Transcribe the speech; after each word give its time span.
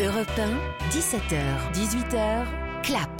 Europe 0.00 0.30
1, 0.36 0.56
17h, 0.90 1.72
18h, 1.74 2.46
clap. 2.84 3.10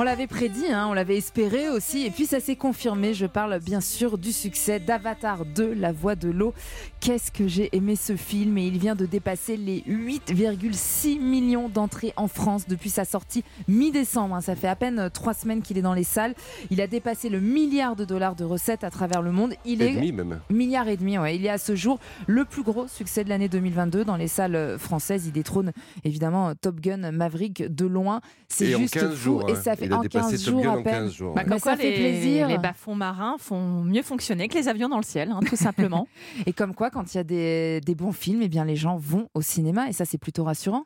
On 0.00 0.04
l'avait 0.04 0.28
prédit, 0.28 0.70
hein, 0.70 0.86
on 0.88 0.92
l'avait 0.92 1.16
espéré 1.16 1.68
aussi, 1.70 2.06
et 2.06 2.12
puis 2.12 2.24
ça 2.24 2.38
s'est 2.38 2.54
confirmé. 2.54 3.14
Je 3.14 3.26
parle 3.26 3.58
bien 3.58 3.80
sûr 3.80 4.16
du 4.16 4.30
succès 4.32 4.78
d'Avatar 4.78 5.44
2, 5.44 5.74
La 5.74 5.90
Voix 5.90 6.14
de 6.14 6.28
l'eau. 6.30 6.54
Qu'est-ce 7.00 7.32
que 7.32 7.48
j'ai 7.48 7.68
aimé 7.76 7.96
ce 7.96 8.14
film? 8.14 8.56
Et 8.58 8.66
il 8.68 8.78
vient 8.78 8.94
de 8.94 9.06
dépasser 9.06 9.56
les 9.56 9.80
8,6 9.88 11.18
millions 11.20 11.68
d'entrées 11.68 12.12
en 12.14 12.28
France 12.28 12.68
depuis 12.68 12.90
sa 12.90 13.04
sortie 13.04 13.42
mi-décembre. 13.66 14.36
hein. 14.36 14.40
Ça 14.40 14.54
fait 14.54 14.68
à 14.68 14.76
peine 14.76 15.00
euh, 15.00 15.08
trois 15.08 15.34
semaines 15.34 15.62
qu'il 15.62 15.76
est 15.78 15.82
dans 15.82 15.94
les 15.94 16.04
salles. 16.04 16.36
Il 16.70 16.80
a 16.80 16.86
dépassé 16.86 17.28
le 17.28 17.40
milliard 17.40 17.96
de 17.96 18.04
dollars 18.04 18.36
de 18.36 18.44
recettes 18.44 18.84
à 18.84 18.90
travers 18.90 19.20
le 19.20 19.32
monde. 19.32 19.54
Il 19.64 19.82
Et 19.82 19.86
est 19.86 19.94
demi 19.96 20.12
même. 20.12 20.38
Milliard 20.48 20.86
et 20.86 20.96
demi, 20.96 21.18
ouais. 21.18 21.34
Il 21.34 21.44
est 21.44 21.48
à 21.50 21.58
ce 21.58 21.74
jour 21.74 21.98
le 22.28 22.44
plus 22.44 22.62
gros 22.62 22.86
succès 22.86 23.24
de 23.24 23.30
l'année 23.30 23.48
2022 23.48 24.04
dans 24.04 24.16
les 24.16 24.28
salles 24.28 24.54
euh, 24.54 24.78
françaises. 24.78 25.26
Il 25.26 25.32
détrône 25.32 25.72
évidemment 26.04 26.54
Top 26.54 26.78
Gun 26.80 27.10
Maverick 27.10 27.64
de 27.74 27.84
loin. 27.84 28.20
C'est 28.46 28.66
juste 28.78 28.94
15 28.94 29.10
fou 29.10 29.16
jours. 29.16 29.50
et 29.50 29.54
hein. 29.54 29.60
ça 29.60 29.74
fait 29.74 29.87
Il 29.88 29.92
a 29.94 29.98
en 29.98 30.02
dépassé 30.02 30.32
15 30.32 30.44
Top 30.44 30.54
jours 30.54 30.62
Gun 30.62 30.70
à 30.70 30.76
en 30.76 30.82
peine. 30.82 31.04
15 31.04 31.12
jours. 31.12 31.34
Bah, 31.34 31.42
ouais. 31.42 31.48
Comme 31.48 31.60
quoi, 31.60 31.72
ça 31.72 31.76
fait 31.76 31.90
les, 31.90 31.96
plaisir. 31.96 32.48
les 32.48 32.58
bas-fonds 32.58 32.94
marins 32.94 33.36
font 33.38 33.82
mieux 33.82 34.02
fonctionner 34.02 34.48
que 34.48 34.54
les 34.54 34.68
avions 34.68 34.88
dans 34.88 34.96
le 34.96 35.02
ciel, 35.02 35.30
hein, 35.30 35.40
tout 35.46 35.56
simplement. 35.56 36.08
Et 36.46 36.52
comme 36.52 36.74
quoi, 36.74 36.90
quand 36.90 37.14
il 37.14 37.16
y 37.16 37.20
a 37.20 37.24
des, 37.24 37.80
des 37.80 37.94
bons 37.94 38.12
films, 38.12 38.42
eh 38.42 38.48
bien 38.48 38.64
les 38.64 38.76
gens 38.76 38.96
vont 38.96 39.28
au 39.34 39.42
cinéma 39.42 39.88
et 39.88 39.92
ça 39.92 40.04
c'est 40.04 40.18
plutôt 40.18 40.44
rassurant. 40.44 40.84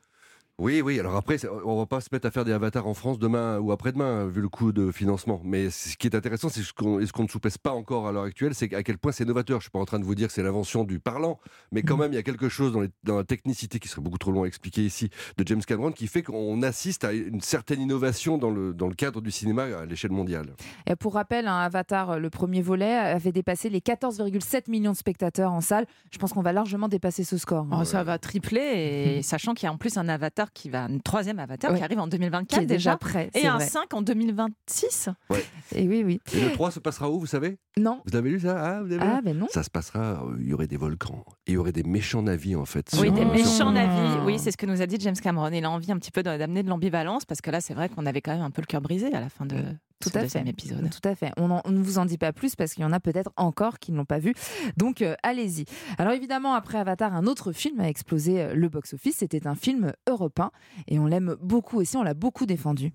Oui, 0.59 0.80
oui. 0.83 1.01
Alors 1.01 1.16
après, 1.16 1.38
c'est- 1.38 1.48
on 1.48 1.77
va 1.79 1.87
pas 1.87 2.01
se 2.01 2.09
mettre 2.12 2.27
à 2.27 2.30
faire 2.30 2.45
des 2.45 2.52
avatars 2.52 2.87
en 2.87 2.95
France 2.95 3.19
demain 3.19 3.59
ou 3.59 3.73
après-demain, 3.73 4.27
vu 4.27 4.41
le 4.43 4.48
coût 4.48 4.70
de 4.70 4.93
financement. 4.93 5.41
Mais 5.45 5.70
ce 5.70 5.97
qui 5.97 6.06
est 6.06 6.15
intéressant, 6.15 6.51
c'est 6.51 6.60
ce 6.62 6.73
qu'on 6.73 7.01
et 7.01 7.07
ce 7.07 7.13
qu'on 7.13 7.23
ne 7.24 7.29
sous-pèse 7.29 7.59
pas 7.59 7.73
encore 7.73 8.07
à 8.07 8.13
l'heure 8.13 8.24
actuelle, 8.24 8.54
c'est 8.54 8.73
à 8.74 8.82
quel 8.82 8.99
point 8.99 9.13
c'est 9.13 9.24
novateur. 9.24 9.60
Je 9.60 9.65
suis 9.65 9.71
pas 9.71 9.79
en 9.80 9.87
train 9.87 9.99
de 9.99 10.04
vous 10.04 10.15
dire 10.15 10.29
que 10.29 10.32
c'est 10.35 10.43
l'invention 10.43 10.85
du 10.85 11.01
parlant, 11.01 11.41
mais 11.73 11.82
quand 11.82 11.95
Mhm. 11.96 12.01
même, 12.02 12.13
il 12.13 12.16
y 12.16 12.18
a 12.18 12.23
quelque 12.23 12.49
chose 12.51 12.71
dans, 12.73 12.80
les- 12.82 12.91
dans 13.02 13.16
la 13.16 13.24
technicité 13.24 13.79
qui 13.79 13.88
serait 13.88 14.02
beaucoup 14.02 14.18
trop 14.18 14.30
long 14.30 14.43
à 14.45 14.46
expliquer 14.46 14.85
ici 14.85 15.09
de 15.38 15.46
James 15.46 15.63
Cameron 15.66 15.91
qui 15.91 16.07
fait 16.07 16.23
qu'on 16.23 16.63
assiste 16.63 17.04
à 17.04 17.13
une 17.13 17.41
certaine 17.41 17.80
innovation 17.80 18.37
dans 18.38 18.51
le, 18.51 18.74
dans 18.74 18.88
le 18.88 18.95
cadre 18.95 19.21
du 19.23 19.30
cinéma 19.30 19.65
à 19.65 19.87
l'échelle 19.87 20.13
mondiale. 20.13 20.54
Et 20.87 20.96
pour 20.96 21.15
rappel, 21.15 21.48
un 21.48 21.59
Avatar, 21.59 22.21
le 22.21 22.30
premier 22.30 22.60
volet, 22.63 22.93
avait 22.95 23.32
dépassé 23.32 23.71
les 23.71 23.80
14,7 23.80 24.69
millions 24.69 24.93
de 24.93 24.96
spectateurs 24.96 25.51
en 25.52 25.60
salle. 25.63 25.87
Je 26.13 26.19
pense 26.19 26.32
qu'on 26.35 26.43
va 26.43 26.52
largement 26.52 26.88
dépasser 26.88 27.24
ce 27.24 27.38
score. 27.38 27.66
Oh, 27.73 27.85
ça 27.85 28.04
va 28.04 28.19
tripler, 28.19 29.16
et 29.19 29.23
sachant 29.23 29.54
qu'il 29.54 29.66
y 29.66 29.69
a 29.69 29.73
en 29.73 29.79
plus 29.79 29.96
un 29.96 30.09
avatar 30.09 30.41
qui 30.51 30.71
va, 30.71 30.85
un 30.85 30.98
troisième 30.98 31.38
avatar 31.38 31.71
Ouais. 31.71 31.79
qui 31.79 31.85
arrive 31.85 31.98
en 32.01 32.04
qui 32.04 32.10
2024 32.10 32.62
est 32.62 32.66
déjà 32.66 32.76
déjà, 32.93 32.96
prêt. 32.96 33.30
et 33.35 33.46
un 33.46 33.57
vrai. 33.57 33.66
5 33.66 33.95
en 33.95 34.02
2026. 34.02 35.09
Et 35.74 35.87
oui, 35.88 36.02
oui. 36.04 36.21
Et 36.35 36.40
le 36.40 36.52
3 36.52 36.71
se 36.71 36.80
passera 36.80 37.10
où, 37.10 37.18
vous 37.21 37.26
savez? 37.26 37.59
Non. 37.79 38.01
Vous 38.07 38.16
avez 38.16 38.30
lu 38.30 38.40
ça? 38.40 38.57
Ah, 38.59 38.80
vous 38.82 38.93
avez 38.93 38.98
lu 38.98 39.10
Ah, 39.10 39.20
ben 39.23 39.37
non. 39.38 39.46
Ça 39.51 39.63
se 39.63 39.70
passera, 39.70 40.24
euh, 40.24 40.37
il 40.40 40.48
y 40.48 40.54
aurait 40.54 40.66
des 40.66 40.76
volcans, 40.76 41.24
et 41.46 41.52
il 41.52 41.54
y 41.54 41.57
aurait 41.57 41.73
des 41.73 41.82
méchants 41.85 42.23
navires 42.23 42.60
en 42.60 42.65
fait. 42.66 42.88
Oui, 42.95 43.07
sur- 43.09 43.13
des 43.13 43.24
méchants 43.24 43.70
navires. 43.73 44.24
Oui, 44.24 44.38
c'est 44.38 44.51
ce 44.51 44.57
que 44.57 44.66
nous 44.66 44.82
a 44.82 44.87
dit 44.87 44.96
James 45.01 45.15
Cameron. 45.15 45.51
Il 45.52 45.65
a 45.65 45.70
envie 45.70 45.93
un 45.93 45.98
petit 45.98 46.10
peu 46.10 46.23
d'amener 46.23 46.63
de 46.63 46.68
l'ambivalence 46.68 47.24
parce 47.24 47.40
que 47.40 47.51
là, 47.51 47.60
c'est 47.60 47.74
vrai 47.74 47.88
qu'on 47.88 48.04
avait 48.07 48.20
quand 48.20 48.32
même 48.32 48.43
un 48.43 48.51
peu 48.51 48.60
le 48.63 48.66
cœur 48.66 48.80
brisé 48.82 49.13
à 49.15 49.20
la 49.20 49.29
fin 49.29 49.46
de 49.46 49.57
Tout 50.02 50.18
à 50.18 50.26
fait. 50.28 50.48
épisode. 50.48 50.90
Tout 50.90 51.08
à 51.08 51.14
fait. 51.14 51.32
On, 51.36 51.50
en- 51.50 51.62
on 51.64 51.70
ne 51.70 51.82
vous 51.82 51.98
en 51.98 52.04
dit 52.04 52.18
pas 52.18 52.32
plus 52.32 52.54
parce 52.56 52.74
qu'il 52.74 52.82
y 52.82 52.84
en 52.84 52.92
a 52.92 53.00
peut-être 53.00 53.30
encore 53.36 53.78
qui 53.78 53.92
ne 53.92 53.96
l'ont 53.96 54.04
pas 54.04 54.18
vu. 54.18 54.34
Donc 54.76 55.02
euh, 55.02 55.14
allez-y. 55.22 55.64
Alors 55.98 56.12
évidemment, 56.12 56.54
après 56.54 56.78
Avatar, 56.78 57.14
un 57.14 57.26
autre 57.26 57.52
film 57.52 57.80
a 57.80 57.88
explosé 57.88 58.42
euh, 58.42 58.54
le 58.54 58.68
box-office. 58.68 59.16
C'était 59.18 59.46
un 59.46 59.54
film 59.54 59.92
européen 60.08 60.50
et 60.88 60.98
on 60.98 61.06
l'aime 61.06 61.36
beaucoup 61.40 61.78
aussi. 61.80 61.96
On 61.96 62.02
l'a 62.02 62.14
beaucoup 62.14 62.46
défendu. 62.46 62.92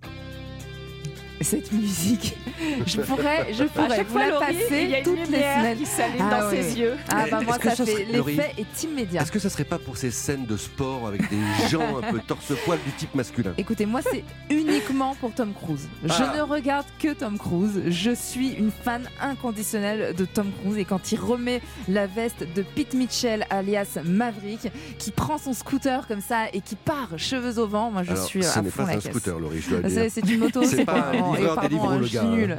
Cette 1.42 1.72
musique, 1.72 2.36
je 2.88 3.00
pourrais, 3.02 3.54
je 3.54 3.64
pourrais 3.66 4.04
vous 4.04 4.12
fois, 4.12 4.22
la 4.26 4.30
Laurie, 4.32 4.46
passer 4.56 4.82
il 4.84 4.90
y 4.90 4.96
a 4.96 5.00
une 5.00 5.04
toutes 5.06 5.18
les 5.20 5.26
semaines. 5.38 5.78
qui 5.78 5.86
s'allume 5.86 6.16
Ah 6.32 6.42
dans 6.42 6.50
oui. 6.50 6.58
ses 6.64 6.80
yeux. 6.80 6.94
Ah 7.10 7.26
bah 7.30 7.42
moi 7.46 7.58
ça 7.64 7.76
ça 7.76 7.86
fait 7.86 8.06
Laurie, 8.12 8.36
l'effet 8.36 8.54
est 8.58 8.84
immédiat. 8.84 9.22
Est-ce 9.22 9.32
que 9.32 9.40
ça 9.40 9.50
serait 9.50 9.64
pas 9.64 9.78
pour 9.78 9.98
ces 9.98 10.10
scènes 10.12 10.46
de 10.46 10.58
sport 10.58 11.08
avec 11.08 11.22
des 11.30 11.38
gens 11.70 11.98
un 12.00 12.12
peu 12.12 12.20
torse-poil 12.26 12.80
du 12.86 12.92
type 12.94 13.14
masculin? 13.14 13.54
Écoutez, 13.58 13.86
moi, 13.86 14.02
c'est 14.02 14.24
uniquement 14.50 15.16
pour 15.16 15.32
Tom 15.34 15.54
Cruise. 15.54 15.88
Je 16.04 16.12
Ah. 16.12 16.34
ne 16.38 16.42
regarde 16.42 16.86
que 17.00 17.14
Tom 17.14 17.38
Cruise. 17.38 17.84
Je 17.88 18.12
suis 18.16 18.54
une 18.54 18.72
fan 18.72 19.08
inconditionnelle 19.22 20.16
de 20.16 20.26
Tom 20.26 20.48
Cruise. 20.62 20.78
Et 20.80 20.86
quand 20.86 21.12
il 21.12 21.20
remet 21.20 21.62
la 21.88 22.08
veste 22.08 22.46
de 22.56 22.64
Pete 22.64 22.94
Mitchell, 22.96 23.46
alias 23.52 24.00
Maverick, 24.04 24.72
qui 24.98 25.12
prend 25.12 25.38
son 25.38 25.54
scooter 25.54 26.08
comme 26.08 26.22
ça 26.22 26.46
et 26.54 26.62
qui 26.62 26.76
part 26.76 27.10
cheveux 27.18 27.60
au 27.60 27.68
vent, 27.68 27.92
moi, 27.92 28.02
je 28.04 28.12
Alors, 28.12 28.26
suis 28.26 28.44
ce 28.44 28.58
à 28.58 28.62
n'est 28.64 28.70
fond 28.72 28.84
pas 28.84 28.90
la 28.92 28.98
un 28.98 29.00
caisse. 29.02 29.12
scooter, 29.12 29.40
Laurie, 29.40 29.62
je 29.62 29.70
dois 29.70 29.80
le 29.82 29.90
C'est 29.90 30.02
dire. 30.02 30.12
c'est 30.12 30.30
une 30.34 30.40
moto, 30.40 30.64
C'est 30.64 30.78
c'est 30.78 30.86
pas 30.86 31.12
et 31.36 31.46
pardon, 31.46 31.62
Deliveroo, 31.62 31.90
hein, 31.90 32.00
je 32.02 32.08
suis 32.08 32.28
nulle. 32.28 32.58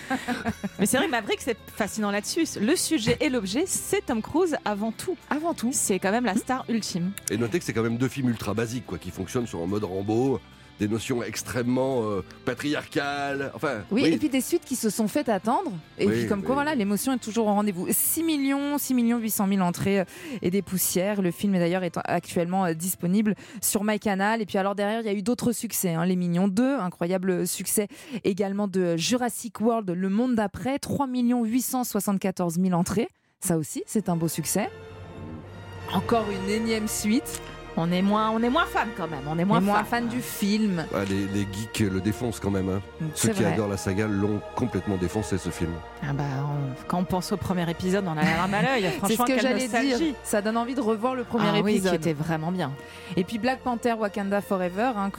Mais 0.78 0.86
c'est 0.86 0.96
vrai 0.96 1.06
que 1.06 1.10
Maverick, 1.10 1.40
c'est 1.40 1.58
fascinant 1.76 2.10
là-dessus. 2.10 2.46
Le 2.60 2.76
sujet 2.76 3.16
et 3.20 3.28
l'objet, 3.28 3.64
c'est 3.66 4.06
Tom 4.06 4.22
Cruise 4.22 4.56
avant 4.64 4.92
tout. 4.92 5.16
Avant 5.28 5.54
tout. 5.54 5.70
C'est 5.72 5.98
quand 5.98 6.10
même 6.10 6.24
la 6.24 6.36
star 6.36 6.64
ultime. 6.68 7.12
Et 7.30 7.36
notez 7.36 7.58
que 7.58 7.64
c'est 7.64 7.72
quand 7.72 7.82
même 7.82 7.98
deux 7.98 8.08
films 8.08 8.28
ultra 8.28 8.54
basiques, 8.54 8.86
quoi, 8.86 8.98
qui 8.98 9.10
fonctionnent 9.10 9.46
sur 9.46 9.60
un 9.62 9.66
mode 9.66 9.84
Rambo, 9.84 10.40
des 10.80 10.88
notions 10.88 11.22
extrêmement 11.22 12.02
euh, 12.04 12.24
patriarcales. 12.46 13.52
Enfin, 13.54 13.82
Oui, 13.90 14.06
et 14.06 14.16
puis 14.16 14.30
des 14.30 14.40
suites 14.40 14.64
qui 14.64 14.76
se 14.76 14.88
sont 14.90 15.06
fait 15.08 15.28
attendre. 15.28 15.70
Et 15.98 16.06
Oui, 16.06 16.12
puis 16.20 16.26
comme 16.26 16.42
quoi, 16.42 16.54
voilà, 16.54 16.74
l'émotion 16.74 17.12
est 17.12 17.18
toujours 17.18 17.46
au 17.46 17.52
rendez-vous. 17.52 17.86
6 17.90 18.22
millions, 18.22 18.78
6 18.78 18.94
millions 18.94 19.18
800 19.18 19.46
000 19.48 19.60
entrées 19.60 20.00
euh, 20.00 20.04
et 20.40 20.50
des 20.50 20.62
poussières. 20.62 21.20
Le 21.20 21.30
film 21.30 21.54
est 21.54 21.58
d'ailleurs 21.58 21.84
est 21.84 21.98
actuellement 22.04 22.64
euh, 22.64 22.72
disponible 22.72 23.34
sur 23.60 23.84
MyCanal. 23.84 24.40
Et 24.40 24.46
puis 24.46 24.56
alors 24.58 24.74
derrière, 24.74 25.00
il 25.00 25.06
y 25.06 25.10
a 25.10 25.12
eu 25.12 25.22
d'autres 25.22 25.52
succès. 25.52 25.94
hein. 25.94 26.06
Les 26.06 26.16
Mignons 26.16 26.48
2, 26.48 26.78
incroyable 26.78 27.46
succès 27.46 27.86
également 28.24 28.66
de 28.66 28.96
Jurassic 28.96 29.60
World, 29.60 29.90
Le 29.90 30.08
Monde 30.08 30.34
d'après. 30.34 30.78
3 30.78 31.06
874 31.08 32.54
000 32.58 32.72
entrées. 32.72 33.08
Ça 33.40 33.58
aussi, 33.58 33.82
c'est 33.86 34.08
un 34.08 34.16
beau 34.16 34.28
succès. 34.28 34.68
Encore 35.92 36.24
une 36.30 36.48
énième 36.50 36.88
suite. 36.88 37.42
On 37.76 37.90
est 37.92 38.02
moins, 38.02 38.30
on 38.30 38.42
est 38.42 38.48
moins 38.50 38.66
fan 38.66 38.88
quand 38.96 39.08
même. 39.08 39.20
On 39.28 39.38
est 39.38 39.44
Moins, 39.44 39.60
fan 39.84 40.08
du 40.08 40.20
film. 40.20 40.84
ah, 40.94 41.04
les, 41.08 41.26
les 41.28 41.46
geeks 41.52 41.90
le 41.90 42.00
défoncent 42.00 42.40
quand 42.40 42.50
même. 42.50 42.68
hein. 42.68 42.80
Ceux 43.14 43.28
C'est 43.28 43.34
qui 43.34 43.42
vrai. 43.42 43.52
adorent 43.52 43.68
la 43.68 43.76
saga 43.76 44.06
l'ont 44.06 44.40
complètement 44.56 44.96
défoncé, 44.96 45.38
ce 45.38 45.50
film. 45.50 45.70
Ah 46.02 46.12
bah, 46.12 46.24
on- 46.44 46.74
quand 46.88 46.98
on 46.98 47.04
pense 47.04 47.32
au 47.32 47.36
premier 47.36 47.68
épisode, 47.70 48.04
on 48.06 48.12
a 48.12 48.22
la 48.24 48.36
larme 48.36 48.54
à 48.54 48.62
l'œil. 48.62 48.90
C'est 49.06 49.16
ce 49.16 49.22
que 49.22 49.38
j'allais 49.38 49.68
dire. 49.68 49.98
Ça 50.24 50.42
donne 50.42 50.56
envie 50.56 50.74
de 50.74 50.80
revoir 50.80 51.14
le 51.14 51.24
premier 51.24 51.46
Ah 51.48 51.60
oui, 51.62 51.72
épisode. 51.72 51.90
qui 51.92 51.96
était 51.96 52.12
vraiment 52.12 52.52
bien. 52.52 52.72
Et 53.16 53.24
puis 53.24 53.38
Black 53.38 53.60
Panther 53.60 53.92
Wakanda 53.94 54.40
Forever, 54.40 54.92
hein, 54.96 55.10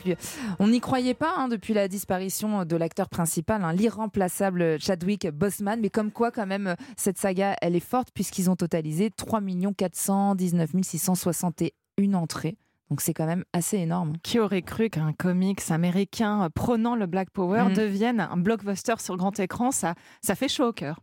on 0.60 0.68
n'y 0.68 0.80
croyait 0.82 1.14
pas 1.14 1.34
hein, 1.38 1.48
depuis 1.48 1.74
la 1.74 1.88
disparition 1.88 2.66
de 2.66 2.76
l'acteur 2.76 3.10
principal, 3.10 3.64
hein, 3.64 3.74
l'irremplaçable 3.74 4.80
Chadwick 4.80 5.28
Boseman, 5.32 5.80
mais 5.82 5.90
comme 5.90 6.12
quoi 6.12 6.32
quand 6.32 6.46
même 6.48 6.76
cette 6.98 7.18
saga 7.18 7.56
elle 7.62 7.76
est 7.76 7.80
forte 7.80 8.10
puisqu'ils 8.14 8.50
ont 8.50 8.56
totalisé 8.56 9.10
3 9.16 9.40
419 9.78 10.70
661 10.84 11.70
entrées. 12.14 12.58
Donc 12.90 13.00
c'est 13.00 13.14
quand 13.14 13.26
même 13.26 13.46
assez 13.54 13.78
énorme. 13.78 14.14
Qui 14.24 14.40
aurait 14.40 14.64
cru 14.64 14.90
qu'un 14.90 15.14
comics 15.14 15.62
américain 15.70 16.50
prônant 16.54 16.96
le 16.96 17.06
Black 17.06 17.30
Power 17.30 17.64
Mhm. 17.70 17.74
devienne 17.74 18.20
un 18.20 18.38
blockbuster 18.38 18.96
sur 19.00 19.16
grand 19.18 19.40
écran? 19.40 19.72
Ça, 19.72 19.96
ça 20.22 20.36
fait 20.36 20.50
chaud 20.50 20.68
au 20.70 20.74
cœur. 20.74 21.00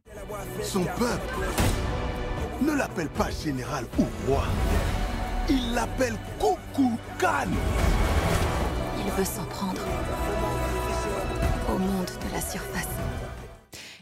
Son 0.62 0.84
peuple 0.84 1.34
ne 2.62 2.72
l'appelle 2.76 3.08
pas 3.08 3.30
général 3.30 3.86
ou 3.98 4.02
roi. 4.26 4.44
Il 5.48 5.72
l'appelle 5.74 6.14
Coucou 6.38 6.98
Khan. 7.18 7.48
Il 9.06 9.10
veut 9.12 9.24
s'en 9.24 9.44
prendre 9.44 9.80
au 11.74 11.78
monde 11.78 12.06
de 12.06 12.32
la 12.34 12.40
surface. 12.42 12.88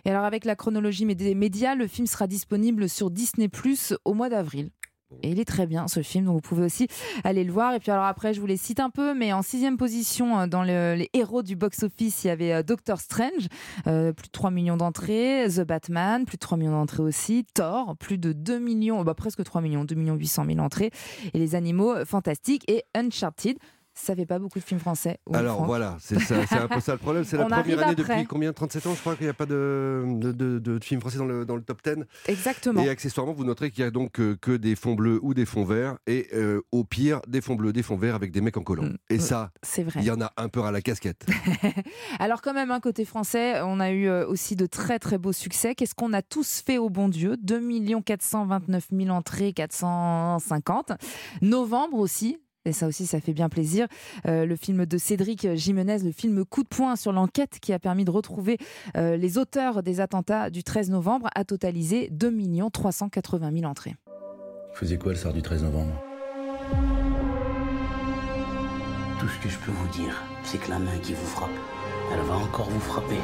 Et 0.04 0.10
alors 0.10 0.24
avec 0.24 0.44
la 0.44 0.54
chronologie 0.56 1.04
des 1.14 1.34
médias, 1.34 1.74
le 1.74 1.86
film 1.86 2.06
sera 2.06 2.26
disponible 2.26 2.88
sur 2.88 3.10
Disney 3.10 3.48
Plus 3.48 3.94
au 4.04 4.14
mois 4.14 4.28
d'avril. 4.28 4.70
Et 5.22 5.30
il 5.30 5.38
est 5.38 5.44
très 5.44 5.66
bien 5.66 5.86
ce 5.86 6.02
film, 6.02 6.24
donc 6.24 6.34
vous 6.34 6.40
pouvez 6.40 6.64
aussi 6.64 6.88
aller 7.22 7.44
le 7.44 7.52
voir. 7.52 7.74
Et 7.74 7.78
puis 7.78 7.90
alors 7.92 8.04
après, 8.06 8.34
je 8.34 8.40
vous 8.40 8.46
les 8.46 8.56
cite 8.56 8.80
un 8.80 8.90
peu, 8.90 9.14
mais 9.14 9.32
en 9.32 9.40
sixième 9.42 9.76
position 9.76 10.38
euh, 10.40 10.46
dans 10.48 10.62
le- 10.64 10.94
les 10.96 11.08
héros 11.12 11.42
du 11.42 11.54
box-office, 11.54 12.24
il 12.24 12.26
y 12.26 12.30
avait 12.30 12.52
euh, 12.52 12.62
Doctor 12.64 13.00
Strange, 13.00 13.46
euh, 13.86 14.12
plus 14.12 14.26
de 14.26 14.32
3 14.32 14.50
millions 14.50 14.76
d'entrées, 14.76 15.46
The 15.48 15.60
Batman, 15.60 16.24
plus 16.24 16.36
de 16.36 16.40
3 16.40 16.58
millions 16.58 16.72
d'entrées 16.72 17.04
aussi, 17.04 17.44
Thor, 17.54 17.96
plus 17.98 18.18
de 18.18 18.32
2 18.32 18.58
millions, 18.58 19.02
bah 19.04 19.14
presque 19.14 19.44
3 19.44 19.60
millions, 19.60 19.84
2 19.84 19.94
millions 19.94 20.16
800 20.16 20.44
000 20.44 20.58
entrées, 20.58 20.90
et 21.32 21.38
les 21.38 21.54
animaux 21.54 22.04
fantastiques 22.04 22.68
et 22.68 22.82
Uncharted. 22.94 23.56
Ça 23.98 24.14
fait 24.14 24.26
pas 24.26 24.38
beaucoup 24.38 24.58
de 24.58 24.64
films 24.64 24.78
français. 24.78 25.18
Alors 25.32 25.64
voilà, 25.64 25.96
c'est 26.00 26.20
ça- 26.20 26.46
c'est 26.46 26.56
un 26.58 26.68
peu 26.68 26.80
ça 26.80 26.92
le 26.92 26.98
problème. 26.98 27.24
C'est 27.28 27.38
la 27.38 27.46
première 27.46 27.78
année 27.80 27.92
après. 27.98 28.16
depuis 28.16 28.26
combien? 28.26 28.52
37 28.52 28.86
ans, 28.86 28.94
je 28.94 29.00
crois 29.00 29.16
qu'il 29.16 29.24
n'y 29.24 29.30
a 29.30 29.34
pas 29.34 29.46
de, 29.46 30.04
de, 30.06 30.32
de- 30.32 30.58
de 30.58 30.78
film 30.84 31.00
français 31.00 31.16
dans 31.16 31.24
le, 31.24 31.46
dans 31.46 31.56
le 31.56 31.62
top 31.62 31.80
10. 31.82 32.04
Exactement. 32.26 32.82
Et 32.82 32.90
accessoirement, 32.90 33.32
vous 33.32 33.44
noterez 33.44 33.70
qu'il 33.70 33.82
y 33.82 33.86
a 33.86 33.90
donc 33.90 34.20
euh, 34.20 34.36
que 34.40 34.52
des 34.52 34.76
fonds 34.76 34.94
bleus 34.94 35.18
ou 35.22 35.32
des 35.32 35.46
fonds 35.46 35.64
verts, 35.64 35.96
et 36.06 36.28
euh, 36.34 36.60
au 36.72 36.84
pire, 36.84 37.20
des 37.26 37.40
fonds 37.40 37.54
bleus, 37.54 37.72
des 37.72 37.82
fonds 37.82 37.96
verts 37.96 38.14
avec 38.14 38.32
des 38.32 38.42
mecs 38.42 38.56
en 38.58 38.62
collant. 38.62 38.82
Mm. 38.84 38.96
Et 39.08 39.14
Ouais. 39.14 39.18
ça, 39.20 39.50
C'est 39.62 39.82
vrai. 39.82 40.00
il 40.00 40.04
y 40.06 40.10
en 40.10 40.20
a 40.20 40.30
un 40.36 40.48
peu 40.50 40.62
à 40.62 40.70
la 40.70 40.82
casquette. 40.82 41.24
Alors 42.18 42.42
quand 42.42 42.52
même, 42.52 42.70
un 42.70 42.80
côté 42.80 43.06
français, 43.06 43.60
on 43.62 43.80
a 43.80 43.90
eu 43.90 44.08
euh, 44.08 44.26
aussi 44.28 44.56
de 44.56 44.66
très 44.66 44.98
très 44.98 45.16
beaux 45.16 45.32
succès. 45.32 45.74
Qu'est-ce 45.74 45.94
qu'on 45.94 46.12
a 46.12 46.20
tous 46.22 46.60
fait 46.64 46.76
au 46.78 46.90
bon 46.90 47.08
Dieu? 47.08 47.36
2 47.42 47.62
429 48.04 48.88
000 48.92 49.08
entrées, 49.08 49.52
450. 49.54 50.92
Novembre 51.42 51.98
aussi. 51.98 52.38
Et 52.66 52.72
ça 52.72 52.86
aussi, 52.86 53.06
ça 53.06 53.20
fait 53.20 53.32
bien 53.32 53.48
plaisir. 53.48 53.86
Euh, 54.26 54.44
le 54.44 54.56
film 54.56 54.86
de 54.86 54.98
Cédric 54.98 55.54
Jimenez, 55.54 55.98
le 55.98 56.12
film 56.12 56.44
Coup 56.44 56.62
de 56.62 56.68
poing 56.68 56.96
sur 56.96 57.12
l'enquête 57.12 57.58
qui 57.60 57.72
a 57.72 57.78
permis 57.78 58.04
de 58.04 58.10
retrouver 58.10 58.58
euh, 58.96 59.16
les 59.16 59.38
auteurs 59.38 59.82
des 59.82 60.00
attentats 60.00 60.50
du 60.50 60.62
13 60.64 60.90
novembre, 60.90 61.28
a 61.34 61.44
totalisé 61.44 62.08
2 62.10 62.32
380 62.72 63.50
000 63.52 63.64
entrées. 63.64 63.96
Vous 64.72 64.80
faisiez 64.80 64.98
quoi 64.98 65.12
le 65.12 65.18
soir 65.18 65.32
du 65.32 65.42
13 65.42 65.62
novembre? 65.62 65.92
Tout 69.18 69.28
ce 69.28 69.38
que 69.42 69.48
je 69.48 69.58
peux 69.58 69.72
vous 69.72 69.88
dire, 69.88 70.22
c'est 70.44 70.58
que 70.58 70.68
la 70.68 70.78
main 70.78 70.98
qui 71.02 71.14
vous 71.14 71.26
frappe, 71.26 71.48
elle 72.12 72.20
va 72.20 72.36
encore 72.36 72.68
vous 72.68 72.80
frapper. 72.80 73.16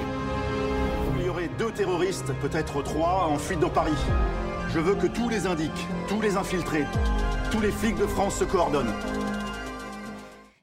Il 1.18 1.26
y 1.26 1.28
aurait 1.28 1.50
deux 1.58 1.70
terroristes, 1.70 2.32
peut-être 2.40 2.82
trois, 2.82 3.28
en 3.28 3.36
fuite 3.36 3.60
dans 3.60 3.70
Paris. 3.70 3.92
Je 4.70 4.80
veux 4.80 4.94
que 4.94 5.06
tous 5.06 5.28
les 5.28 5.46
indiques, 5.46 5.86
tous 6.08 6.20
les 6.20 6.36
infiltrés, 6.36 6.86
tous 7.50 7.60
les 7.60 7.70
flics 7.70 7.96
de 7.96 8.06
France 8.06 8.36
se 8.36 8.44
coordonnent. 8.44 8.94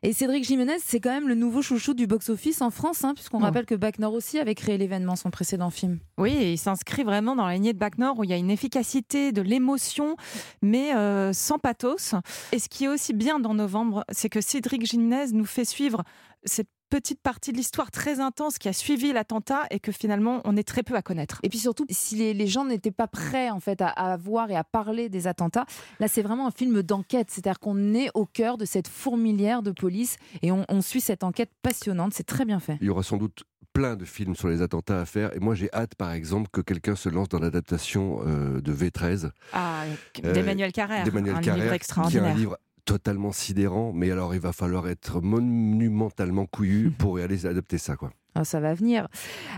Et 0.02 0.14
Cédric 0.14 0.46
Jimenez, 0.46 0.78
c'est 0.80 1.02
quand 1.02 1.10
même 1.10 1.28
le 1.28 1.36
nouveau 1.36 1.62
chouchou 1.62 1.94
du 1.94 2.08
box-office 2.08 2.62
en 2.62 2.70
France, 2.70 3.04
hein, 3.04 3.14
puisqu'on 3.14 3.40
rappelle 3.40 3.66
que 3.66 3.76
Bac 3.76 4.00
Nord 4.00 4.14
aussi 4.14 4.40
avait 4.40 4.56
créé 4.56 4.78
l'événement, 4.78 5.18
son 5.18 5.30
précédent 5.30 5.70
film. 5.70 6.00
Oui, 6.18 6.32
et 6.32 6.54
il 6.54 6.58
s'inscrit 6.58 7.04
vraiment 7.04 7.36
dans 7.36 7.46
la 7.46 7.56
lignée 7.56 7.74
de 7.74 7.78
Bac 7.80 7.98
Nord 7.98 8.20
où 8.20 8.24
il 8.24 8.30
y 8.30 8.34
a 8.34 8.38
une 8.38 8.50
efficacité, 8.52 9.34
de 9.34 9.42
l'émotion, 9.42 10.16
mais 10.62 10.96
euh, 10.96 11.34
sans 11.34 11.60
pathos. 11.60 12.16
Et 12.54 12.60
ce 12.60 12.70
qui 12.70 12.86
est 12.86 12.88
aussi 12.88 13.14
bien 13.14 13.40
dans 13.40 13.54
Novembre, 13.54 14.06
c'est 14.10 14.30
que 14.30 14.40
Cédric 14.40 14.86
Jimenez 14.86 15.34
nous 15.34 15.46
fait 15.46 15.66
suivre 15.66 16.04
cette 16.46 16.70
petite 16.90 17.22
partie 17.22 17.52
de 17.52 17.58
l'histoire 17.58 17.92
très 17.92 18.20
intense 18.20 18.58
qui 18.58 18.68
a 18.68 18.74
suivi 18.74 19.14
l'attentat 19.14 19.64
et 19.72 19.80
que 19.80 19.92
finalement 19.92 20.42
on 20.46 20.58
est 20.58 20.68
très 20.68 20.84
peu 20.84 20.96
à 20.96 21.02
connaître. 21.02 21.40
Et 21.44 21.50
puis 21.50 21.60
surtout, 21.60 21.86
si 21.90 22.16
les, 22.16 22.48
gens 22.48 22.66
n'étaient 22.66 22.92
pas 22.92 23.08
prêts 23.08 23.50
en 23.50 23.60
fait 23.60 23.82
à, 23.82 23.90
à, 23.90 24.18
voir 24.18 24.50
et 24.50 24.56
à 24.56 24.64
parler 24.64 25.10
des 25.10 25.28
attentats, 25.28 25.66
là 26.00 26.08
c'est 26.08 26.22
vraiment 26.22 26.48
un 26.48 26.52
film 26.52 26.82
d'enquête, 26.82 27.30
c'est-à-dire 27.30 27.60
qu'on 27.60 27.94
est 27.94 28.10
au 28.14 28.26
cœur 28.26 28.58
de 28.58 28.66
cette 28.66 28.88
fourmilière 28.88 29.62
de 29.62 29.72
police 29.72 30.18
et 30.42 30.52
on, 30.52 30.82
suit 30.82 31.02
cette 31.02 31.24
enquête 31.24 31.52
passionnante, 31.62 32.14
c'est 32.14 32.24
très 32.24 32.46
bien 32.46 32.60
fait. 32.60 32.78
Il 32.82 32.88
y 32.88 32.90
aura 32.90 33.04
sans 33.04 33.18
doute 33.18 33.44
plein 33.74 33.96
de 33.96 34.06
films 34.06 34.36
sur 34.36 34.48
les 34.48 34.62
attentats 34.62 35.02
à 35.02 35.06
faire. 35.06 35.36
Et 35.36 35.40
moi, 35.40 35.56
j'ai 35.56 35.70
hâte, 35.74 35.96
par 35.96 36.14
exemple, 36.14 36.50
que 36.52 36.62
quelqu'un 36.62 36.96
se 36.96 37.10
lance 37.10 37.30
dans 37.30 37.40
l'adaptation 37.40 38.22
euh, 38.26 38.62
de 38.62 38.74
V13. 38.74 39.32
Ah, 39.54 39.84
d'Emmanuel 40.22 40.72
Carrère. 40.72 41.04
D'Emmanuel 41.04 41.40
Carrère, 41.42 41.78
qui 41.78 42.18
est 42.18 42.20
un 42.20 42.34
livre 42.34 42.58
totalement 42.90 43.32
sidérant, 43.32 43.92
mais 43.94 44.10
alors 44.10 44.34
il 44.34 44.42
va 44.42 44.52
falloir 44.52 44.90
être 44.90 45.22
monumentalement 45.22 46.48
couillu 46.48 46.90
pour 46.90 47.20
aller 47.20 47.46
adapter 47.46 47.78
ça, 47.78 47.96
quoi. 47.96 48.10
Ah, 48.34 48.44
ça 48.44 48.60
va 48.60 48.74
venir. 48.74 49.08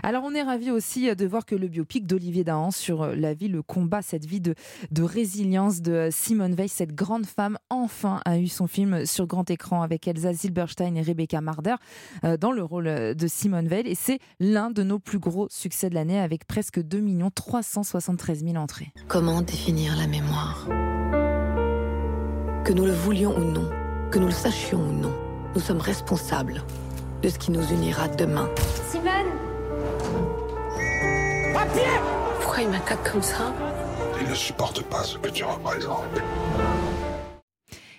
Alors 0.02 0.24
on 0.24 0.34
est 0.34 0.42
ravi 0.42 0.70
aussi 0.70 1.14
de 1.14 1.26
voir 1.26 1.46
que 1.46 1.54
le 1.54 1.68
biopic 1.68 2.06
d'Olivier 2.06 2.44
Dahan 2.44 2.70
sur 2.70 3.06
la 3.06 3.32
vie, 3.32 3.48
le 3.48 3.62
combat, 3.62 4.02
cette 4.02 4.26
vie 4.26 4.40
de, 4.40 4.54
de 4.90 5.02
résilience 5.02 5.80
de 5.80 6.08
Simone 6.10 6.54
Veil, 6.54 6.68
cette 6.68 6.94
grande 6.94 7.24
femme, 7.24 7.56
enfin 7.70 8.20
a 8.26 8.38
eu 8.38 8.48
son 8.48 8.66
film 8.66 9.06
sur 9.06 9.26
grand 9.26 9.50
écran 9.50 9.80
avec 9.80 10.06
Elsa 10.06 10.34
Zilberstein 10.34 10.94
et 10.96 11.02
Rebecca 11.02 11.40
Marder 11.40 11.76
euh, 12.24 12.36
dans 12.36 12.52
le 12.52 12.62
rôle 12.62 13.14
de 13.14 13.26
Simone 13.26 13.68
Veil. 13.68 13.88
Et 13.88 13.94
c'est 13.94 14.18
l'un 14.40 14.70
de 14.70 14.82
nos 14.82 14.98
plus 14.98 15.18
gros 15.18 15.46
succès 15.50 15.88
de 15.88 15.94
l'année 15.94 16.18
avec 16.18 16.46
presque 16.46 16.82
2 16.82 17.02
373 17.34 18.44
000 18.44 18.56
entrées. 18.56 18.92
Comment 19.08 19.40
définir 19.40 19.96
la 19.96 20.06
mémoire? 20.06 20.68
Que 22.64 22.72
nous 22.72 22.86
le 22.86 22.92
voulions 22.92 23.36
ou 23.36 23.42
non, 23.42 23.68
que 24.12 24.20
nous 24.20 24.26
le 24.26 24.32
sachions 24.32 24.78
ou 24.78 24.92
non, 24.92 25.12
nous 25.54 25.60
sommes 25.60 25.80
responsables 25.80 26.62
de 27.20 27.28
ce 27.28 27.38
qui 27.38 27.50
nous 27.50 27.62
unira 27.72 28.06
demain. 28.06 28.48
Simone 28.88 29.10
Pourquoi 32.40 32.62
il 32.62 32.68
m'attaque 32.68 33.10
comme 33.10 33.22
ça? 33.22 33.52
Il 34.20 34.28
ne 34.28 34.34
supporte 34.34 34.82
pas 34.84 35.02
ce 35.02 35.18
que 35.18 35.28
tu 35.28 35.42
représentes. 35.42 36.04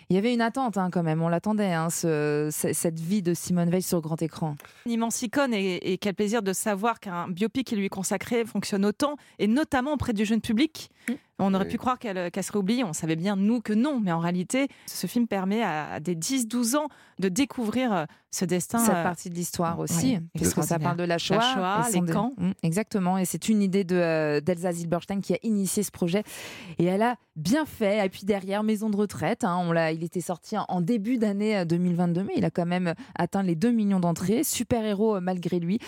Il 0.09 0.15
y 0.15 0.19
avait 0.19 0.33
une 0.33 0.41
attente 0.41 0.77
hein, 0.77 0.89
quand 0.91 1.03
même, 1.03 1.21
on 1.21 1.27
l'attendait, 1.27 1.73
hein, 1.73 1.89
cette 1.89 2.99
vie 2.99 3.21
de 3.21 3.33
Simone 3.33 3.69
Veil 3.69 3.81
sur 3.81 3.99
grand 3.99 4.21
écran. 4.21 4.55
Une 4.85 4.93
immense 4.93 5.21
icône 5.23 5.53
et, 5.53 5.97
quel 5.99 6.13
plaisir 6.13 6.41
de 6.41 6.53
savoir 6.53 6.99
qu'un 6.99 7.27
biopic 7.27 7.67
qui 7.67 7.75
lui 7.75 7.85
est 7.85 7.89
consacré 7.89 8.45
fonctionne 8.45 8.85
autant, 8.85 9.17
et 9.39 9.47
notamment 9.47 9.93
auprès 9.93 10.13
du 10.13 10.23
jeune 10.23 10.41
public. 10.41 10.89
Mmh. 11.09 11.13
On 11.39 11.53
aurait 11.53 11.67
pu 11.67 11.77
croire 11.77 11.97
qu'elle 11.97 12.31
serait 12.43 12.59
oubliée, 12.59 12.83
on 12.83 12.93
savait 12.93 13.15
bien 13.15 13.35
nous 13.35 13.59
que 13.59 13.73
non, 13.73 13.99
mais 13.99 14.11
en 14.11 14.19
réalité, 14.19 14.67
ce 14.85 15.07
film 15.07 15.27
permet 15.27 15.63
à, 15.63 15.99
des 15.99 16.15
10-12 16.15 16.77
ans 16.77 16.87
de 17.19 17.27
découvrir 17.27 17.93
euh, 17.93 18.05
ce 18.31 18.45
destin. 18.45 18.79
Cette 18.79 18.95
euh, 18.95 19.03
partie 19.03 19.29
de 19.29 19.35
l'histoire 19.35 19.79
aussi, 19.79 20.19
puisque 20.35 20.63
ça 20.63 20.79
parle 20.79 20.97
de 20.97 21.03
la 21.03 21.17
Shoah, 21.17 21.87
les 21.91 22.01
camps. 22.01 22.33
Mmh, 22.37 22.51
exactement, 22.61 23.17
et 23.17 23.25
c'est 23.25 23.49
une 23.49 23.61
idée 23.61 23.85
euh, 23.91 24.41
d'Elsa 24.41 24.71
de, 24.71 24.77
Zilberstein 24.77 25.21
qui 25.21 25.33
a 25.33 25.37
initié 25.43 25.83
ce 25.83 25.91
projet, 25.91 26.23
et 26.77 26.85
elle 26.85 27.01
a 27.01 27.15
bien 27.35 27.65
fait. 27.65 28.05
Et 28.05 28.09
puis 28.09 28.25
derrière, 28.25 28.63
Maison 28.63 28.89
de 28.89 28.95
retraite, 28.95 29.43
hein, 29.43 29.57
on 29.59 29.73
il 29.73 30.03
était 30.03 30.21
sorti 30.21 30.55
en 30.55 30.81
début 30.81 31.17
d'année 31.17 31.65
2022, 31.65 32.23
mais 32.23 32.33
il 32.37 32.45
a 32.45 32.51
quand 32.51 32.65
même 32.65 32.93
atteint 33.15 33.41
les 33.41 33.55
2 33.55 33.71
millions 33.71 33.99
d'entrées. 33.99 34.43
Super 34.43 34.85
héros 34.85 35.19
malgré 35.19 35.59
lui, 35.59 35.79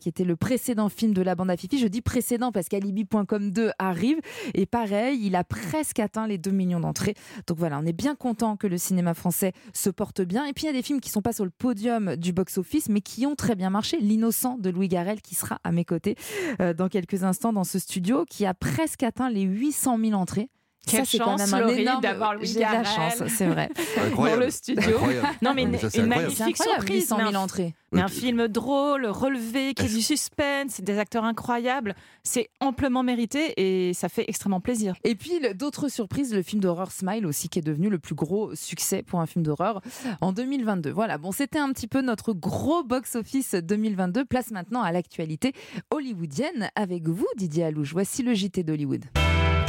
qui 0.00 0.08
était 0.08 0.24
le 0.24 0.36
précédent 0.36 0.90
film 0.90 1.14
de 1.14 1.22
la 1.22 1.34
bande 1.34 1.50
à 1.50 1.56
Fifi. 1.56 1.78
Je 1.78 1.86
dis 1.86 2.02
précédent 2.02 2.52
parce 2.52 2.68
qu'Alibi.com 2.68 3.50
2 3.50 3.70
arrive, 3.78 4.20
et 4.52 4.59
pareil, 4.66 5.20
il 5.24 5.36
a 5.36 5.44
presque 5.44 5.98
atteint 5.98 6.26
les 6.26 6.38
2 6.38 6.50
millions 6.50 6.80
d'entrées. 6.80 7.14
Donc 7.46 7.58
voilà, 7.58 7.78
on 7.78 7.86
est 7.86 7.92
bien 7.92 8.14
content 8.14 8.56
que 8.56 8.66
le 8.66 8.78
cinéma 8.78 9.14
français 9.14 9.52
se 9.72 9.90
porte 9.90 10.20
bien. 10.20 10.44
Et 10.46 10.52
puis 10.52 10.64
il 10.64 10.66
y 10.66 10.70
a 10.70 10.72
des 10.72 10.82
films 10.82 11.00
qui 11.00 11.10
sont 11.10 11.22
pas 11.22 11.32
sur 11.32 11.44
le 11.44 11.50
podium 11.50 12.16
du 12.16 12.32
box-office, 12.32 12.88
mais 12.88 13.00
qui 13.00 13.26
ont 13.26 13.34
très 13.34 13.54
bien 13.54 13.70
marché. 13.70 13.98
L'innocent 14.00 14.58
de 14.58 14.70
Louis 14.70 14.88
Garrel, 14.88 15.20
qui 15.20 15.34
sera 15.34 15.60
à 15.64 15.72
mes 15.72 15.84
côtés 15.84 16.16
euh, 16.60 16.74
dans 16.74 16.88
quelques 16.88 17.24
instants 17.24 17.52
dans 17.52 17.64
ce 17.64 17.78
studio, 17.78 18.24
qui 18.24 18.46
a 18.46 18.54
presque 18.54 19.02
atteint 19.02 19.30
les 19.30 19.42
800 19.42 19.98
000 19.98 20.12
entrées. 20.12 20.48
Quelle 20.86 21.06
ça, 21.06 21.18
chance, 21.18 21.50
quand 21.50 21.58
même 21.58 21.88
un 21.88 22.00
d'avoir 22.00 22.34
Louis 22.34 22.46
J'ai 22.46 22.60
la 22.60 22.84
chance, 22.84 23.22
c'est 23.28 23.46
vrai. 23.46 23.70
Dans 24.16 24.36
le 24.36 24.50
studio. 24.50 24.98
Non, 25.42 25.52
mais 25.54 25.62
une, 25.62 26.06
magnifique 26.06 26.56
surprise. 26.56 27.02
800 27.02 27.18
000 27.30 27.34
entrées. 27.34 27.74
Mais 27.92 28.00
un 28.00 28.08
film 28.08 28.48
drôle, 28.48 29.06
relevé, 29.06 29.74
qui 29.74 29.86
est 29.86 29.94
du 29.94 30.00
suspense, 30.00 30.80
des 30.80 30.98
acteurs 30.98 31.24
incroyables. 31.24 31.94
C'est 32.22 32.48
amplement 32.60 33.02
mérité 33.02 33.52
et 33.56 33.94
ça 33.94 34.08
fait 34.08 34.24
extrêmement 34.28 34.60
plaisir. 34.60 34.94
Et 35.04 35.14
puis, 35.14 35.40
d'autres 35.54 35.88
surprises, 35.88 36.34
le 36.34 36.42
film 36.42 36.62
d'horreur 36.62 36.92
Smile 36.92 37.26
aussi, 37.26 37.48
qui 37.48 37.58
est 37.58 37.62
devenu 37.62 37.90
le 37.90 37.98
plus 37.98 38.14
gros 38.14 38.54
succès 38.54 39.02
pour 39.02 39.20
un 39.20 39.26
film 39.26 39.44
d'horreur 39.44 39.80
en 40.20 40.32
2022. 40.32 40.90
Voilà, 40.90 41.18
bon, 41.18 41.32
c'était 41.32 41.58
un 41.58 41.72
petit 41.72 41.88
peu 41.88 42.00
notre 42.00 42.32
gros 42.32 42.84
box-office 42.84 43.54
2022. 43.54 44.24
Place 44.24 44.50
maintenant 44.50 44.82
à 44.82 44.92
l'actualité 44.92 45.52
hollywoodienne 45.90 46.70
avec 46.76 47.08
vous, 47.08 47.26
Didier 47.36 47.64
Alouche. 47.64 47.92
Voici 47.92 48.22
le 48.22 48.34
JT 48.34 48.62
d'Hollywood. 48.62 49.04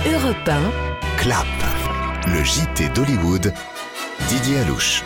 Europe 0.04 0.48
1. 0.48 0.72
Clap. 1.18 1.46
Le 2.26 2.44
JT 2.44 2.90
d'Hollywood. 2.90 3.54
Didier 4.30 4.58
Alouche. 4.58 5.04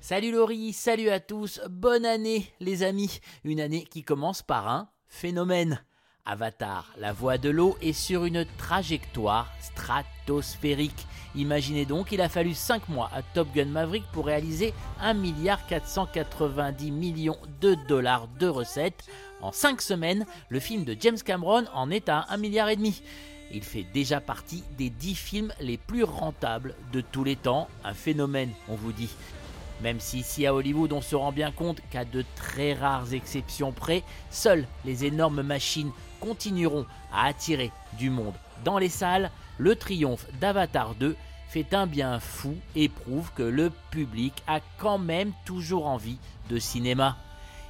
Salut 0.00 0.32
Laurie, 0.32 0.72
salut 0.72 1.10
à 1.10 1.20
tous, 1.20 1.60
bonne 1.68 2.06
année 2.06 2.46
les 2.60 2.82
amis. 2.82 3.20
Une 3.44 3.60
année 3.60 3.84
qui 3.84 4.02
commence 4.04 4.40
par 4.40 4.68
un 4.68 4.88
phénomène. 5.06 5.84
Avatar, 6.26 6.90
la 6.96 7.12
voie 7.12 7.36
de 7.36 7.50
l'eau 7.50 7.76
est 7.82 7.92
sur 7.92 8.24
une 8.24 8.46
trajectoire 8.56 9.52
stratosphérique. 9.60 11.06
Imaginez 11.34 11.84
donc, 11.84 12.12
il 12.12 12.22
a 12.22 12.30
fallu 12.30 12.54
5 12.54 12.88
mois 12.88 13.10
à 13.14 13.20
Top 13.20 13.48
Gun 13.54 13.66
Maverick 13.66 14.04
pour 14.10 14.24
réaliser 14.24 14.72
1 15.02 15.12
milliard 15.12 15.66
490 15.66 16.90
millions 16.92 17.36
de 17.60 17.76
dollars 17.88 18.26
de 18.40 18.46
recettes. 18.46 19.04
En 19.42 19.52
5 19.52 19.82
semaines, 19.82 20.24
le 20.48 20.60
film 20.60 20.84
de 20.84 20.96
James 20.98 21.18
Cameron 21.22 21.64
en 21.74 21.90
est 21.90 22.08
à 22.08 22.24
1 22.30 22.38
milliard. 22.38 22.70
Il 22.70 23.62
fait 23.62 23.86
déjà 23.92 24.22
partie 24.22 24.64
des 24.78 24.88
10 24.88 25.14
films 25.14 25.52
les 25.60 25.76
plus 25.76 26.04
rentables 26.04 26.74
de 26.94 27.02
tous 27.02 27.24
les 27.24 27.36
temps, 27.36 27.68
un 27.84 27.92
phénomène, 27.92 28.52
on 28.68 28.76
vous 28.76 28.92
dit. 28.92 29.10
Même 29.82 30.00
si 30.00 30.20
ici 30.20 30.46
à 30.46 30.54
Hollywood 30.54 30.92
on 30.92 31.02
se 31.02 31.16
rend 31.16 31.32
bien 31.32 31.50
compte 31.50 31.80
qu'à 31.90 32.04
de 32.06 32.24
très 32.36 32.72
rares 32.72 33.12
exceptions 33.12 33.72
près, 33.72 34.02
seules 34.30 34.66
les 34.86 35.04
énormes 35.04 35.42
machines 35.42 35.90
continueront 36.24 36.86
à 37.12 37.26
attirer 37.26 37.70
du 37.98 38.10
monde 38.10 38.34
dans 38.64 38.78
les 38.78 38.88
salles, 38.88 39.30
le 39.58 39.76
triomphe 39.76 40.26
d'Avatar 40.40 40.94
2 40.94 41.16
fait 41.48 41.74
un 41.74 41.86
bien 41.86 42.18
fou 42.18 42.56
et 42.74 42.88
prouve 42.88 43.30
que 43.32 43.42
le 43.42 43.70
public 43.90 44.42
a 44.46 44.60
quand 44.78 44.98
même 44.98 45.32
toujours 45.44 45.86
envie 45.86 46.18
de 46.48 46.58
cinéma. 46.58 47.16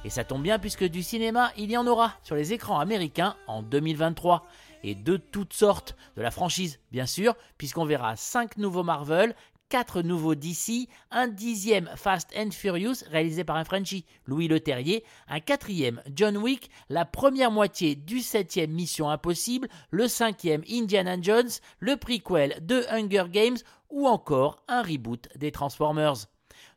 Et 0.05 0.09
ça 0.09 0.23
tombe 0.23 0.41
bien 0.41 0.57
puisque 0.57 0.85
du 0.85 1.03
cinéma, 1.03 1.51
il 1.57 1.69
y 1.69 1.77
en 1.77 1.85
aura 1.85 2.13
sur 2.23 2.35
les 2.35 2.53
écrans 2.53 2.79
américains 2.79 3.35
en 3.47 3.61
2023. 3.61 4.45
Et 4.83 4.95
de 4.95 5.17
toutes 5.17 5.53
sortes, 5.53 5.95
de 6.15 6.21
la 6.21 6.31
franchise 6.31 6.79
bien 6.91 7.07
sûr, 7.07 7.35
puisqu'on 7.57 7.85
verra 7.85 8.15
5 8.15 8.57
nouveaux 8.57 8.83
Marvel, 8.83 9.35
4 9.69 10.01
nouveaux 10.01 10.35
DC, 10.35 10.87
un 11.11 11.27
dixième 11.27 11.89
Fast 11.95 12.29
and 12.37 12.51
Furious 12.51 13.03
réalisé 13.09 13.43
par 13.43 13.55
un 13.55 13.63
Frenchie, 13.63 14.05
Louis 14.25 14.47
Leterrier, 14.47 15.03
un 15.27 15.39
quatrième 15.39 16.01
John 16.13 16.37
Wick, 16.37 16.69
la 16.89 17.05
première 17.05 17.51
moitié 17.51 17.95
du 17.95 18.19
septième 18.21 18.71
Mission 18.71 19.09
Impossible, 19.09 19.67
le 19.89 20.07
cinquième 20.07 20.63
Indiana 20.69 21.15
Jones, 21.19 21.49
le 21.79 21.97
prequel 21.97 22.65
de 22.65 22.85
Hunger 22.89 23.25
Games 23.29 23.57
ou 23.89 24.07
encore 24.07 24.63
un 24.67 24.81
reboot 24.81 25.29
des 25.35 25.51
Transformers. 25.51 26.27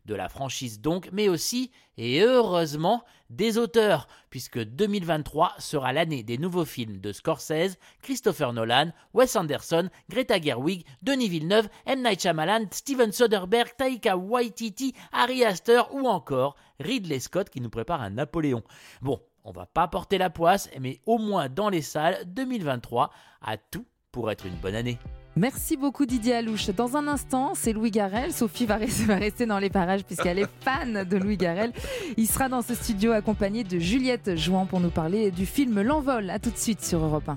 De 0.04 0.14
la 0.14 0.28
franchise 0.28 0.80
donc, 0.80 1.08
mais 1.12 1.28
aussi, 1.28 1.70
et 1.96 2.20
heureusement, 2.20 3.02
des 3.30 3.58
auteurs, 3.58 4.08
puisque 4.30 4.58
2023 4.58 5.54
sera 5.58 5.92
l'année 5.92 6.22
des 6.22 6.38
nouveaux 6.38 6.64
films 6.64 6.98
de 6.98 7.12
Scorsese, 7.12 7.76
Christopher 8.02 8.52
Nolan, 8.52 8.92
Wes 9.14 9.36
Anderson, 9.36 9.90
Greta 10.08 10.40
Gerwig, 10.40 10.84
Denis 11.02 11.28
Villeneuve, 11.28 11.68
M. 11.86 12.02
Night 12.02 12.22
Shyamalan, 12.22 12.66
Steven 12.70 13.12
Soderbergh, 13.12 13.76
Taika 13.76 14.16
Waititi, 14.16 14.94
Harry 15.12 15.44
Astor 15.44 15.94
ou 15.94 16.06
encore 16.06 16.56
Ridley 16.80 17.20
Scott 17.20 17.50
qui 17.50 17.60
nous 17.60 17.70
prépare 17.70 18.00
un 18.00 18.10
Napoléon. 18.10 18.62
Bon, 19.02 19.20
on 19.44 19.52
va 19.52 19.66
pas 19.66 19.88
porter 19.88 20.18
la 20.18 20.30
poisse, 20.30 20.70
mais 20.80 21.00
au 21.06 21.18
moins 21.18 21.48
dans 21.48 21.68
les 21.68 21.82
salles, 21.82 22.22
2023 22.26 23.10
a 23.42 23.56
tout 23.56 23.86
pour 24.12 24.30
être 24.30 24.46
une 24.46 24.56
bonne 24.56 24.74
année. 24.74 24.98
Merci 25.38 25.76
beaucoup 25.76 26.04
Didier 26.04 26.34
Alouche. 26.34 26.70
Dans 26.70 26.96
un 26.96 27.06
instant, 27.06 27.52
c'est 27.54 27.72
Louis 27.72 27.92
Garrel. 27.92 28.32
Sophie 28.32 28.66
va 28.66 28.76
rester, 28.76 29.46
dans 29.46 29.60
les 29.60 29.70
parages 29.70 30.02
puisqu'elle 30.02 30.40
est 30.40 30.48
fan 30.62 31.04
de 31.04 31.16
Louis 31.16 31.36
Garrel. 31.36 31.72
Il 32.16 32.26
sera 32.26 32.48
dans 32.48 32.60
ce 32.60 32.74
studio 32.74 33.12
accompagné 33.12 33.62
de 33.62 33.78
Juliette 33.78 34.34
Jouan 34.34 34.66
pour 34.66 34.80
nous 34.80 34.90
parler 34.90 35.30
du 35.30 35.46
film 35.46 35.80
L'Envol. 35.80 36.30
A 36.30 36.40
tout 36.40 36.50
de 36.50 36.56
suite 36.56 36.84
sur 36.84 37.04
Europe 37.04 37.28
1. 37.28 37.36